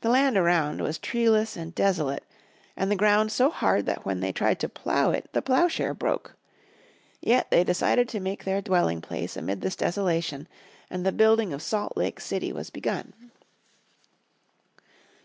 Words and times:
The 0.00 0.08
land 0.08 0.36
around 0.36 0.80
was 0.80 0.98
treeless 0.98 1.56
and 1.56 1.72
desolate, 1.72 2.24
and 2.76 2.90
the 2.90 2.96
ground 2.96 3.30
so 3.30 3.50
hard 3.50 3.86
that 3.86 4.04
when 4.04 4.18
they 4.18 4.32
tried 4.32 4.58
to 4.58 4.68
plough 4.68 5.12
it 5.12 5.28
the 5.32 5.40
ploughshare 5.40 5.94
broke. 5.94 6.34
Yet 7.20 7.48
they 7.52 7.62
decided 7.62 8.08
to 8.08 8.18
make 8.18 8.42
their 8.42 8.60
dwelling 8.60 9.00
place 9.00 9.36
amid 9.36 9.60
this 9.60 9.76
desolation, 9.76 10.48
and 10.90 11.02
in 11.06 11.14
1847 11.14 11.16
the 11.16 11.22
building 11.22 11.52
of 11.52 11.62
Salt 11.62 11.96
Lake 11.96 12.18
City 12.18 12.52
was 12.52 12.70
begun. 12.70 13.12